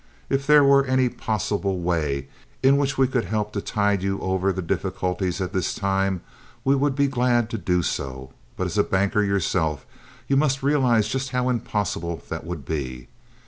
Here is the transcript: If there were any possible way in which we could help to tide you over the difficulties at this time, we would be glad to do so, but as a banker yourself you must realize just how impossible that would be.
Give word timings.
If 0.31 0.47
there 0.47 0.63
were 0.63 0.83
any 0.85 1.09
possible 1.09 1.79
way 1.79 2.27
in 2.63 2.77
which 2.77 2.97
we 2.97 3.05
could 3.07 3.25
help 3.25 3.53
to 3.53 3.61
tide 3.61 4.01
you 4.01 4.19
over 4.19 4.51
the 4.51 4.63
difficulties 4.63 5.39
at 5.39 5.53
this 5.53 5.75
time, 5.75 6.21
we 6.63 6.73
would 6.73 6.95
be 6.95 7.05
glad 7.07 7.51
to 7.51 7.59
do 7.59 7.83
so, 7.83 8.33
but 8.57 8.65
as 8.65 8.79
a 8.79 8.83
banker 8.83 9.21
yourself 9.21 9.85
you 10.27 10.35
must 10.37 10.63
realize 10.63 11.07
just 11.07 11.29
how 11.29 11.49
impossible 11.49 12.19
that 12.29 12.43
would 12.47 12.65
be. 12.65 13.09